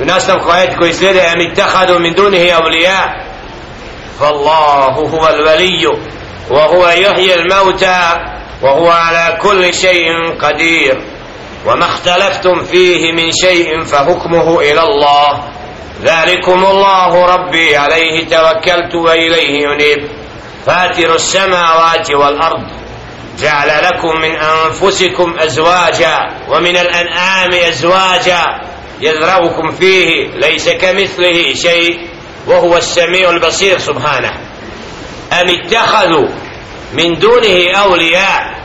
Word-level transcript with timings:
u 0.00 0.04
nastavku 0.04 0.50
ajeti 0.50 0.76
koji 0.76 0.92
slijede 0.92 1.22
am 1.32 1.40
ittahadu 1.40 1.98
min 1.98 2.14
dunihi 2.14 2.52
avlija 2.52 3.30
فالله 4.20 4.92
هو 5.12 5.28
الولي 5.28 5.86
وهو 6.50 6.88
يحيي 6.88 7.34
الموتى 7.34 8.00
وهو 8.62 8.90
على 8.90 9.38
كل 9.42 9.74
شيء 9.74 10.08
قدير. 10.40 11.02
وما 11.66 11.84
اختلفتم 11.84 12.64
فيه 12.64 13.12
من 13.12 13.32
شيء 13.32 13.84
فحكمه 13.84 14.60
إلى 14.60 14.82
الله. 14.82 15.48
ذلكم 16.02 16.64
الله 16.64 17.26
ربي 17.26 17.76
عليه 17.76 18.26
توكلت 18.28 18.94
وإليه 18.94 19.62
ينيب 19.62 20.08
فاتر 20.66 21.14
السماوات 21.14 22.10
والأرض. 22.10 22.64
جعل 23.38 23.84
لكم 23.84 24.20
من 24.20 24.36
أنفسكم 24.36 25.38
أزواجا 25.38 26.18
ومن 26.48 26.76
الأنعام 26.76 27.50
أزواجا. 27.68 28.69
يذرأكم 29.01 29.71
فيه 29.71 30.27
ليس 30.27 30.69
كمثله 30.69 31.53
شيء 31.53 31.99
وهو 32.47 32.77
السميع 32.77 33.29
البصير 33.29 33.79
سبحانه 33.79 34.31
أم 35.33 35.49
اتخذوا 35.49 36.27
من 36.93 37.19
دونه 37.19 37.71
أولياء 37.75 38.55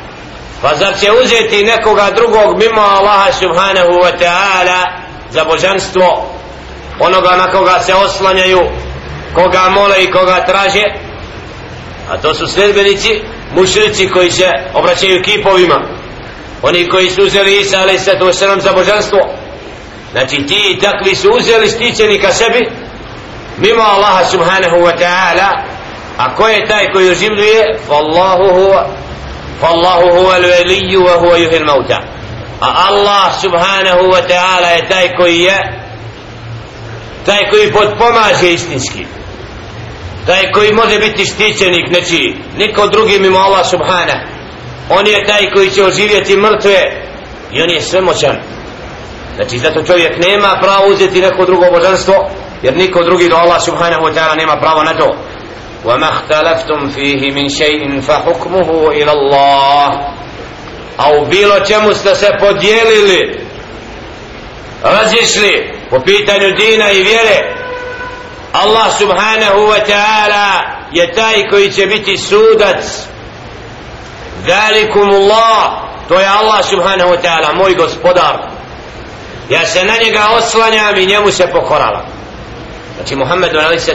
فزر 0.62 0.94
će 1.00 1.12
uzeti 1.12 1.64
nekoga 1.64 2.10
drugog 2.10 2.58
mimo 2.58 2.80
Allaha 2.80 3.32
subhanahu 3.32 3.92
wa 3.92 4.12
ta'ala 4.18 4.86
za 5.30 5.44
božanstvo 5.44 6.26
onoga 7.00 7.36
na 7.36 7.50
koga 7.52 7.80
se 7.80 7.94
oslanjaju 7.94 8.60
koga 9.34 9.68
mole 9.70 9.94
i 10.02 10.10
koga 10.10 10.44
traže 10.46 10.84
a 12.10 12.16
to 12.16 12.34
su 12.34 12.46
sljedbenici 12.46 13.20
mušrici 13.54 14.08
koji 14.08 14.30
se 14.30 14.48
obraćaju 14.74 15.22
kipovima 15.22 15.80
oni 16.62 16.88
koji 16.88 17.10
su 17.10 17.22
uzeli 17.22 17.60
Isa 17.60 17.78
ali 17.80 17.98
se 17.98 18.18
to 18.18 18.32
za 18.32 18.72
božanstvo 18.72 19.18
znači 20.15 20.45
ti 20.47 20.59
i 20.71 20.79
takvi 20.79 21.15
su 21.15 21.29
uzeli 21.31 21.69
stičenika 21.69 22.33
sebi 22.33 22.69
mimo 23.57 23.81
Allaha 23.81 24.25
subhanahu 24.25 24.75
wa 24.75 24.97
ta'ala 24.97 25.49
a 26.17 26.35
ko 26.35 26.47
je 26.47 26.65
taj 26.67 26.85
koji 26.93 27.09
oživljuje? 27.09 27.79
Fallahu 27.87 28.43
huwa 28.55 28.87
fallahu 29.61 30.07
huwa 30.15 30.35
al-waliyyu 30.35 30.99
wa 30.99 31.19
huwa 31.19 31.37
yuhil 31.37 31.65
mauta. 31.65 32.01
A 32.61 32.87
Allah 32.87 33.41
subhanahu 33.41 34.03
wa 34.11 34.21
ta'ala 34.27 34.69
je 34.75 34.87
taj 34.89 35.15
koji 35.17 35.39
je 35.39 35.57
taj 37.25 37.49
koji 37.51 37.71
podpomaže 37.71 38.53
istinski. 38.53 39.05
Taj 40.25 40.51
koji 40.51 40.73
može 40.73 40.99
biti 40.99 41.25
štićenik 41.25 41.87
znači 41.89 42.35
niko 42.57 42.87
drugi 42.87 43.19
mimo 43.19 43.39
Allah 43.39 43.69
subhana 43.69 44.35
on 44.89 45.07
je 45.07 45.25
taj 45.25 45.49
koji 45.55 45.69
će 45.69 45.83
oživjeti 45.83 46.37
mrtve 46.37 46.77
i 47.51 47.61
on 47.61 47.69
je 47.69 47.81
svemoćan. 47.81 48.35
znači 49.36 49.58
zato 49.58 49.82
čovjek 49.82 50.24
nema 50.26 50.58
pravo 50.62 50.86
uzeti 50.86 51.20
neko 51.20 51.44
drugo 51.46 51.66
božanstvo 51.70 52.30
jer 52.62 52.76
niko 52.76 53.02
drugi 53.02 53.28
do 53.28 53.36
Allah 53.36 53.62
subhanahu 53.64 54.02
wa 54.02 54.14
ta'ala 54.14 54.36
nema 54.36 54.56
pravo 54.56 54.82
na 54.84 54.94
to 54.98 55.14
وما 55.84 56.08
اختلفتم 56.08 56.88
فيه 56.88 57.30
من 57.30 57.48
شيء 57.48 58.00
فحكمه 58.00 58.88
إلى 58.88 59.12
الله 59.12 59.88
أو 61.00 61.24
bilo 61.24 61.60
čemu 61.60 61.94
ste 61.94 62.14
se 62.14 62.36
podijelili 62.40 63.46
razišli 64.82 65.72
po 65.90 66.00
pitanju 66.00 66.50
dina 66.50 66.90
i 66.90 67.02
vjere 67.02 67.54
Allah 68.52 68.98
subhanahu 68.98 69.58
wa 69.58 69.80
ta'ala 69.86 70.60
je 70.92 71.12
taj 71.12 71.48
koji 71.50 71.72
će 71.72 71.86
biti 71.86 72.16
sudac 72.16 72.84
Allah 74.94 75.70
to 76.08 76.20
je 76.20 76.26
Allah 76.26 76.64
subhanahu 76.64 77.10
wa 77.10 77.20
ta'ala 77.22 77.54
moj 77.54 77.74
gospodar 77.74 78.53
ja 79.50 79.66
se 79.66 79.84
na 79.84 79.94
njega 80.04 80.26
oslanjam 80.38 80.96
i 80.96 81.06
njemu 81.06 81.30
se 81.30 81.46
pokoravam 81.46 82.04
znači 82.96 83.16
Muhammed 83.16 83.56
a.s. 83.56 83.88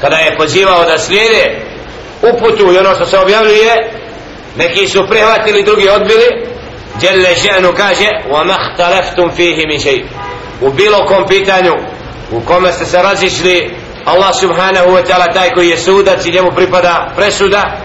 kada 0.00 0.16
je 0.16 0.36
pozivao 0.36 0.84
da 0.84 0.98
slijede 0.98 1.60
uputu 2.22 2.72
i 2.72 2.78
ono 2.78 2.94
što 2.94 3.06
se 3.06 3.18
objavljuje 3.18 3.92
neki 4.56 4.88
su 4.88 5.06
prihvatili 5.08 5.62
drugi 5.62 5.88
odbili 5.88 6.50
Jelle 7.02 7.34
ženu 7.34 7.72
kaže 7.76 8.08
وَمَا 8.30 8.54
اخْتَلَفْتُمْ 8.54 9.30
فِيهِ 9.36 9.66
مِنْ 9.66 9.78
شَيْءٍ 9.78 10.04
u 10.60 10.70
bilo 10.70 11.06
kom 11.06 11.26
pitanju 11.28 11.72
u 12.32 12.40
kome 12.40 12.72
ste 12.72 12.84
se 12.84 13.02
razišli 13.02 13.76
Allah 14.04 14.34
subhanahu 14.40 14.90
wa 14.90 15.02
ta'ala 15.02 15.34
taj 15.34 15.50
koji 15.50 15.68
je 15.68 15.78
sudac 15.78 16.26
i 16.26 16.30
njemu 16.30 16.50
pripada 16.56 17.12
presuda 17.16 17.76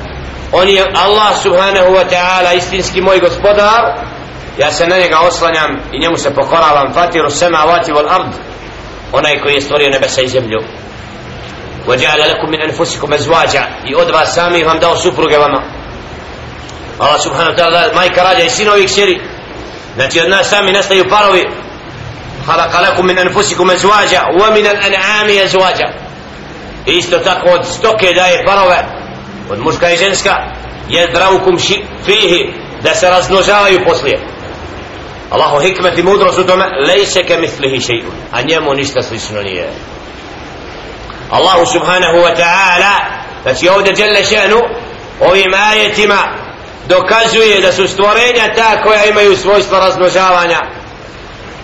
on 0.51 0.69
je 0.69 0.91
Allah 0.93 1.41
subhanahu 1.43 1.93
wa 1.93 2.03
ta'ala 2.09 2.57
istinski 2.57 3.01
moj 3.01 3.19
gospodar 3.19 3.95
ja 4.59 4.71
se 4.71 4.87
na 4.87 4.97
njega 4.97 5.19
oslanjam 5.19 5.79
i 5.91 5.99
njemu 5.99 6.17
se 6.17 6.33
pokoravam 6.33 6.93
fatiru 6.93 7.29
sema 7.29 7.57
avati 7.57 7.91
wal 7.91 8.09
ard 8.09 8.33
onaj 9.11 9.41
koji 9.41 9.53
je 9.53 9.61
stvorio 9.61 9.89
nebesa 9.89 10.21
i 10.21 10.27
zemlju 10.27 10.59
وجعل 11.87 12.19
لكم 12.19 12.49
من 12.51 12.61
أنفسكم 12.61 13.13
أزواجا 13.13 13.63
i 13.85 13.95
od 13.95 14.09
vas 14.09 14.33
sami 14.33 14.63
vam 14.63 14.79
dao 14.79 14.97
supruge 14.97 15.37
vama 15.37 15.61
Allah 16.99 17.21
subhanahu 17.21 17.51
wa 17.51 17.57
ta'ala 17.57 17.95
majka 17.95 18.23
rađa 18.23 18.43
i 18.43 18.49
sinovi 18.49 18.83
i 18.83 18.87
kćeri 18.87 19.21
znači 19.95 20.21
od 20.21 20.29
nas 20.29 20.49
sami 20.49 20.71
nastaju 20.71 21.09
parovi 21.09 21.45
خلق 22.47 22.81
لكم 22.81 23.05
من 23.05 23.17
أنفسكم 23.19 23.71
أزواجا 23.71 24.21
ومن 24.41 24.65
الأنعام 24.65 25.29
أزواجا 25.45 25.87
isto 26.85 27.19
tako 27.19 27.49
od 27.49 27.65
stoke 27.65 28.13
daje 28.13 28.45
parove 28.45 28.85
od 29.49 29.59
muška 29.59 29.91
i 29.91 29.97
ženska 29.97 30.35
jedraukum 30.89 31.59
ši, 31.59 31.83
fihi 32.05 32.53
da 32.83 32.95
se 32.95 33.09
razmnožavaju 33.09 33.79
poslije 33.85 34.19
Allahu 35.30 35.60
hikmet 35.60 35.98
i 35.98 36.02
mudrost 36.02 36.38
u 36.38 36.46
tome 36.46 36.64
lejse 36.86 37.22
ke 37.22 37.36
mislihi 37.36 37.76
še'un. 37.76 38.14
A 38.32 38.42
njemu 38.42 38.74
ništa 38.74 39.02
slično 39.02 39.42
nije. 39.42 39.68
Allahu 41.30 41.66
subhanahu 41.66 42.16
wa 42.16 42.36
ta'ala 42.36 42.94
znači 43.42 43.68
ovdje 43.68 43.92
djelle 43.92 44.20
še'nu 44.24 44.60
ovim 45.20 45.54
ajetima 45.70 46.36
dokazuje 46.88 47.60
da 47.60 47.72
su 47.72 47.88
stvorenja 47.88 48.54
ta 48.56 48.82
koja 48.82 49.04
imaju 49.04 49.36
svojstva 49.36 49.78
razmnožavanja. 49.78 50.60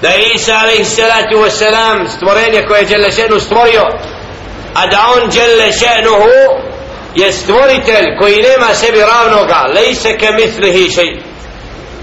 Da 0.03 0.09
je 0.09 0.33
Isa 0.34 0.54
alaih 0.62 0.87
salatu 0.88 1.37
wasalam 1.37 2.09
stvorenje 2.16 2.62
koje 2.69 2.81
je 2.81 2.87
Đele 2.87 3.10
Šenu 3.10 3.41
stvorio 3.41 3.83
a 4.75 4.87
da 4.87 4.98
on 5.16 5.31
Đele 5.31 5.72
Šenuhu 5.72 6.28
je 7.15 7.33
stvoritelj 7.33 8.06
koji 8.19 8.37
nema 8.37 8.75
sebi 8.75 9.00
ravnoga 9.00 9.66
lejse 9.75 10.19
ke 10.19 10.33
mislihi 10.33 10.91
šej 10.91 11.21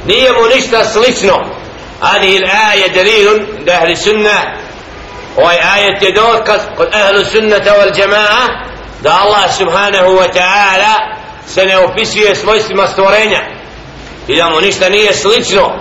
nije 0.06 0.32
mu 0.32 0.48
ništa 0.56 0.86
slično. 0.86 1.34
Ani 2.02 2.36
il 2.36 2.44
aje 2.46 2.90
delilun 2.90 3.48
da 3.66 3.74
ahli 3.74 3.96
sunna. 3.96 4.40
Ovaj 5.38 5.58
ajet 5.76 6.02
je 6.02 6.12
dokaz 6.12 6.62
kod 6.78 6.88
ahli 6.94 7.26
sunnata 7.26 7.72
wal 7.72 8.00
jama'a 8.00 8.48
da 9.02 9.20
Allah 9.24 9.56
subhanahu 9.58 10.12
wa 10.16 10.28
ta'ala 10.34 10.96
se 11.48 11.66
ne 11.66 11.78
opisuje 11.78 12.36
svojstvima 12.36 12.88
stvorenja 12.88 13.42
i 14.28 14.38
da 14.38 14.50
mu 14.50 14.62
ništa 14.62 14.90
nije 14.90 15.14
slično. 15.14 15.74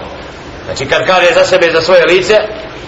Znači 0.64 0.86
kad 0.86 1.06
kaže 1.06 1.26
za 1.34 1.44
sebe 1.44 1.70
za 1.72 1.80
svoje 1.80 2.04
lice 2.04 2.34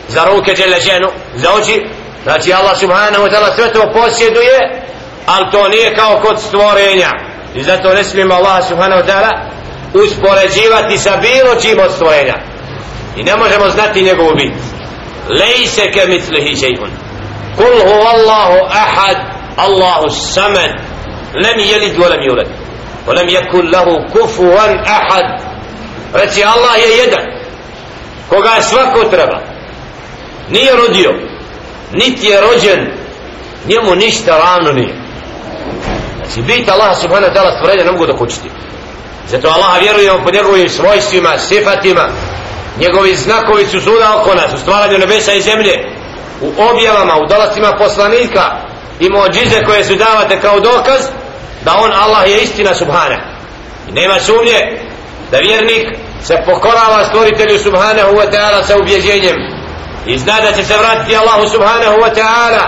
za 0.08 0.24
ruke 0.24 0.54
džele 0.54 0.80
ženu 0.80 1.08
za 1.34 1.52
oči 1.54 1.86
znači 2.22 2.52
Allah 2.52 2.78
subhanahu 2.78 3.24
wa 3.24 3.30
ta'ala 3.30 3.54
sve 3.54 3.72
to 3.72 3.92
posjeduje 3.92 4.82
ali 5.26 5.50
to 5.52 5.68
nije 5.68 5.96
kao 5.96 6.20
kod 6.22 6.40
stvorenja. 6.40 7.10
I 7.54 7.62
zato 7.62 7.94
ne 7.94 8.04
smijemo 8.04 8.34
Allah 8.34 8.68
subhanahu 8.68 9.02
wa 9.02 9.06
ta'ala 9.06 9.53
uspoređivati 9.94 10.98
sa 10.98 11.16
bilo 11.16 11.60
čim 11.62 11.78
od 11.80 11.92
stvorenja. 11.92 12.34
I 13.16 13.22
ne 13.22 13.36
možemo 13.36 13.70
znati 13.70 14.02
njegovu 14.02 14.30
bit. 14.36 14.52
Lejse 15.28 15.90
ke 15.92 16.06
mitlihi 16.06 16.56
šeihun. 16.56 16.90
Kul 17.56 17.78
hu 17.86 17.94
allahu 18.14 18.58
ahad 18.70 19.16
allahu 19.56 20.10
samad 20.10 20.70
lem 21.34 21.58
jelid 21.58 21.98
volem 21.98 22.20
jelid 22.20 22.48
volem 23.06 23.28
jekun 23.28 23.70
lahu 23.72 23.94
kufuan 24.12 24.78
ahad. 24.86 25.26
Reci 26.14 26.44
Allah 26.44 26.74
je 26.76 26.96
jedan 26.96 27.24
koga 28.28 28.60
svako 28.60 29.04
treba. 29.10 29.40
Nije 30.48 30.72
rodio 30.76 31.10
niti 31.92 32.26
je 32.26 32.40
rođen 32.40 32.80
njemu 33.66 33.94
ništa 33.94 34.38
ravno 34.38 34.72
nije. 34.72 34.94
Znači 36.16 36.42
bit 36.42 36.68
Allah 36.68 36.96
subhanahu 37.00 37.34
ta'ala 37.34 37.56
stvorenja 37.56 37.84
ne 37.84 37.92
mogu 37.92 38.06
dokućiti 38.06 38.48
zato 39.30 39.48
Allah 39.48 39.80
vjerujemo 39.80 40.24
po 40.24 40.30
njegovim 40.30 40.68
svojstvima 40.68 41.38
sifatima. 41.38 42.08
Njegovi 42.80 43.14
znakovi 43.14 43.66
su 43.66 43.80
suda 43.80 44.16
oko 44.20 44.34
nas 44.34 44.54
u 44.54 44.58
stvaranju 44.58 44.98
nebesa 44.98 45.32
i 45.32 45.42
zemlje 45.42 45.72
u 46.40 46.48
objavama, 46.70 47.16
u 47.16 47.26
dolacima 47.26 47.72
poslanika 47.78 48.42
i 49.00 49.08
mođize 49.08 49.64
koje 49.66 49.84
su 49.84 49.94
davate 49.94 50.40
kao 50.40 50.60
dokaz 50.60 51.02
da 51.64 51.72
on 51.84 51.92
Allah 51.92 52.30
je 52.30 52.42
istina 52.42 52.74
subhana 52.74 53.18
i 53.88 53.92
nema 53.92 54.20
sumnje 54.20 54.80
da 55.30 55.38
vjernik 55.38 55.88
se 56.22 56.36
pokorava 56.46 57.04
stvoritelju 57.04 57.58
subhanahu 57.58 58.12
wa 58.12 58.30
ta'ala 58.32 58.62
sa 58.66 58.76
ubjeđenjem. 58.76 59.36
I 60.06 60.18
zna 60.18 60.40
da 60.40 60.52
će 60.52 60.64
se 60.64 60.74
vratiti 60.76 61.16
Allahu 61.16 61.48
subhanahu 61.48 61.96
wa 61.96 62.14
ta'ala 62.14 62.64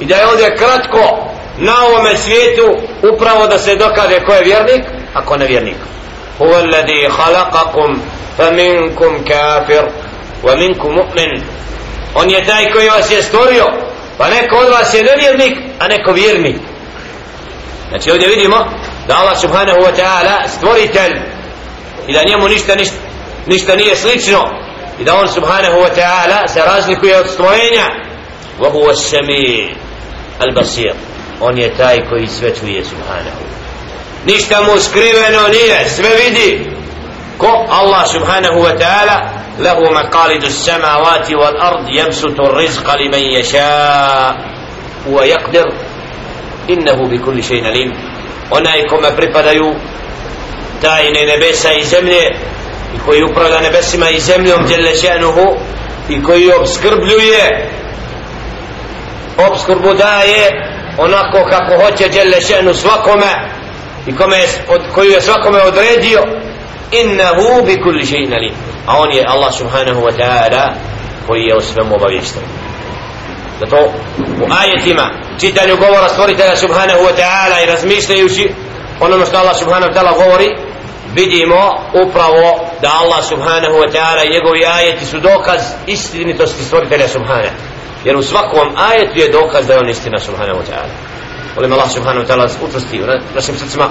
i 0.00 0.04
da 0.04 0.16
je 0.16 0.26
ovdje 0.26 0.56
kratko 0.56 1.30
na 1.58 1.72
ovome 1.86 2.16
svijetu 2.16 2.66
upravo 3.14 3.46
da 3.46 3.58
se 3.58 3.76
dokaže 3.76 4.24
ko 4.26 4.32
je 4.32 4.44
vjernik 4.44 4.84
a 5.14 5.24
ko 5.24 5.36
ne 5.36 5.46
vjernik. 5.46 5.76
Huwa 6.38 6.56
alladhi 6.58 7.08
khalaqakum 7.08 7.98
faminkum 8.36 9.24
kafir 9.24 9.84
wa 10.42 10.56
minkum 10.56 10.94
mu'min. 10.94 11.42
On 12.14 12.30
je 12.30 12.46
taj 12.46 12.72
koji 12.72 12.88
vas 12.88 13.10
je 13.10 13.22
stvorio 13.22 13.64
pa 14.18 14.28
neko 14.28 14.56
od 14.56 14.70
vas 14.70 14.94
je 14.94 15.02
nevjernik 15.02 15.58
a 15.78 15.88
neko 15.88 16.12
vjernik. 16.12 16.56
Znači 17.88 18.10
ovdje 18.10 18.28
vidimo 18.28 18.56
da 19.08 19.18
Allah 19.18 19.40
subhanahu 19.40 19.78
wa 19.78 19.92
ta'ala 19.96 20.48
stvoritelj 20.48 21.20
i 22.08 22.12
da 22.12 22.22
njemu 22.22 22.48
ništa, 22.48 22.74
ništa, 22.74 22.96
ništa 23.46 23.76
nije 23.76 23.96
slično 23.96 24.38
i 25.00 25.04
da 25.04 25.14
on 25.14 25.28
subhanahu 25.28 25.78
wa 25.78 25.90
ta'ala 25.96 26.48
se 26.48 26.60
razlikuje 26.60 27.18
od 27.18 27.28
stvorenja. 27.30 27.86
Wa 28.60 28.70
huwa 28.72 28.94
sami 28.94 29.74
al 30.38 30.54
basir 30.54 30.92
on 31.40 31.58
je 31.58 31.76
taj 31.76 31.96
koji 32.08 32.26
sve 32.26 32.54
čuje 32.54 32.84
subhanahu 32.84 33.44
ništa 34.26 34.62
mu 34.62 34.80
skriveno 34.80 35.48
nije, 35.48 35.88
sve 35.88 36.08
vidi. 36.24 36.70
Ko? 37.38 37.66
Allah 37.70 38.06
subhanahu 38.12 38.58
wa 38.60 38.78
ta'ala 38.78 39.16
lahu 39.58 39.94
maqalidu 39.94 40.50
samavati 40.50 41.34
wal 41.34 41.56
ard 41.60 41.88
yabsutu 41.88 42.42
rizqa 42.56 42.96
liman 42.96 43.20
yasha 43.20 44.34
wa 45.06 45.22
yaqdir. 45.24 45.66
Innahu 46.68 47.02
innehu 47.02 47.10
bi 47.10 47.18
kulli 47.18 47.42
šeina 47.42 47.70
lim 47.70 47.92
onaj 48.50 48.86
kome 48.90 49.16
pripadaju 49.16 49.74
tajne 50.82 51.26
nebesa 51.26 51.72
i 51.72 51.84
zemlje 51.84 52.22
i 52.94 52.98
koji 53.06 53.22
upravlja 53.22 53.60
nebesima 53.60 54.10
i 54.10 54.20
zemljom 54.20 54.66
djelle 54.66 54.90
še'nuhu 54.90 55.56
i 56.08 56.22
koji 56.22 56.52
obskrbljuje 56.52 57.70
obskrbu 59.50 59.94
daje 59.94 60.50
onako 60.98 61.38
kako 61.50 61.84
hoće 61.84 62.08
djelle 62.08 62.40
še'nu 62.40 62.74
svakome 62.74 63.63
i 64.06 64.16
kome 64.16 64.36
je, 64.36 64.48
od, 64.68 64.80
koju 64.94 65.10
je 65.10 65.20
svakome 65.20 65.62
odredio 65.62 66.20
innahu 66.92 67.66
bi 67.66 67.82
kulli 67.82 68.04
shay'in 68.04 68.34
alim. 68.34 68.54
A 68.86 68.98
on 68.98 69.12
je 69.12 69.24
Allah 69.26 69.54
subhanahu 69.54 70.00
wa 70.00 70.12
ta'ala 70.18 70.72
koji 71.26 71.42
je 71.42 71.56
o 71.56 71.60
svemu 71.60 71.94
obavješten 71.94 72.42
zato 73.60 73.76
u 74.42 74.46
ajetima 74.62 75.10
čitanju 75.40 75.76
govora 75.76 76.08
stvoritelja 76.08 76.56
subhanahu 76.56 77.00
wa 77.00 77.14
ta'ala 77.18 77.62
i 77.62 77.66
razmišljajući 77.66 78.50
ono 79.00 79.26
što 79.26 79.36
Allah 79.36 79.56
subhanahu 79.58 79.92
wa 79.92 79.96
ta'ala 79.96 80.24
govori 80.24 80.48
vidimo 81.14 81.60
upravo 82.06 82.68
da 82.82 82.90
Allah 83.02 83.24
subhanahu 83.24 83.74
wa 83.74 83.92
ta'ala 83.92 84.24
i 84.24 84.32
njegovi 84.32 84.66
ajeti 84.66 85.06
su 85.06 85.18
dokaz 85.20 85.60
istinitosti 85.86 86.64
stvoritelja 86.64 87.08
subhanahu. 87.08 87.56
Jer 88.04 88.16
u 88.16 88.22
svakom 88.22 88.68
ajetu 88.76 89.18
je 89.18 89.28
dokaz 89.28 89.66
da 89.66 89.72
je 89.72 89.78
on 89.78 89.88
istina 89.88 90.18
subhanahu 90.18 90.58
wa 90.58 90.64
ta'ala 90.70 90.94
volim 91.56 91.72
Allah 91.72 91.90
subhanahu 91.90 92.24
wa 92.24 92.28
ta'ala 92.28 92.48
učvrsti 92.68 93.02
u 93.02 93.06
našim 93.34 93.54
srcima 93.58 93.88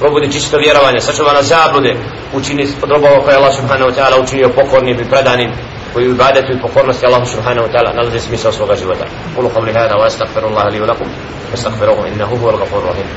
probudi 0.00 0.32
čisto 0.32 0.58
vjerovanje 0.58 1.00
sačuva 1.00 1.32
nas 1.32 1.46
zablude 1.46 1.96
učini 2.34 2.68
od 2.82 2.90
robova 2.90 3.22
koje 3.24 3.36
Allah 3.36 3.54
subhanahu 3.56 3.90
wa 3.90 3.94
ta'ala 3.96 4.22
učinio 4.22 4.48
pokornim 4.48 5.00
i 5.00 5.10
predanim 5.10 5.50
koji 5.92 6.08
u 6.08 6.12
ibadetu 6.12 6.52
i 6.52 6.60
pokornosti 6.60 7.06
Allah 7.06 7.28
subhanahu 7.28 7.68
wa 7.68 7.72
ta'ala 7.72 7.94
nalazi 7.94 8.20
smisao 8.20 8.52
svoga 8.52 8.76
života. 8.76 9.04
Kulu 9.36 9.48
qavli 9.54 9.72
hada 9.72 9.94
wa 9.94 10.06
astagfirullaha 10.06 10.68
li 10.68 10.80
wa 10.80 10.86
lakum 10.86 11.08
astagfiruhu 11.54 12.06
innahu 12.06 12.36
huwa 12.36 12.52
al-gafur 12.52 12.82
rahim. 12.84 13.08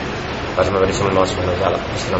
Kažemo 0.55 0.79
veli 0.79 0.93
subhanahu 0.93 1.25
wa 1.25 1.59
ta'ala 1.61 1.77
istina 1.95 2.17